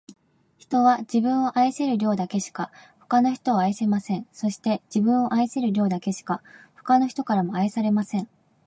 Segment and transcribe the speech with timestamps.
[0.57, 4.25] 人は、自分を愛せる量だけしか、他の人を愛せません。
[4.31, 6.41] そして、自分を愛せる量だけしか、
[6.75, 8.27] 他の人からも愛されません。